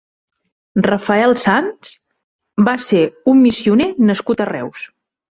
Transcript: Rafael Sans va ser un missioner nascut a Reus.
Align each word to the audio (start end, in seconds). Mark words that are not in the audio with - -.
Rafael 0.85 1.33
Sans 1.41 1.91
va 2.69 2.73
ser 2.85 3.01
un 3.33 3.43
missioner 3.43 3.87
nascut 4.07 4.41
a 4.41 4.49
Reus. 4.51 4.87